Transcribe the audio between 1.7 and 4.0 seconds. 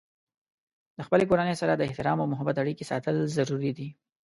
د احترام او محبت اړیکې ساتل ضروري دي.